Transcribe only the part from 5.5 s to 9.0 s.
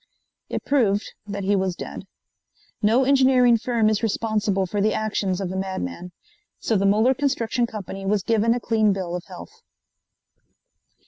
a madman. So the Muller Construction Company was given a clean